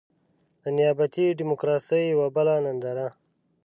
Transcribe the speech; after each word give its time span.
د 0.63 0.65
نيابتي 0.77 1.25
ډيموکراسۍ 1.39 2.03
يوه 2.13 2.27
بله 2.35 2.53
ننداره. 2.65 3.07